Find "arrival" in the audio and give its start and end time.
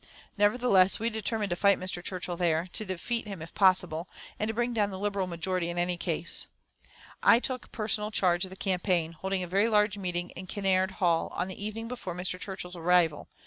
12.75-13.27